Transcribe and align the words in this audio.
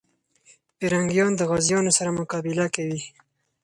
پرنګیان 0.79 1.31
د 1.35 1.41
غازيانو 1.49 1.91
سره 1.97 2.09
مقابله 2.19 2.65
کوي. 2.75 3.01